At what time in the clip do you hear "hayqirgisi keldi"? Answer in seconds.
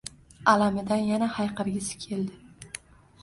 1.35-2.73